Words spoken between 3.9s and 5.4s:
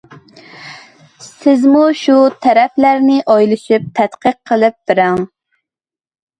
تەتقىق قىلىپ بېقىڭ.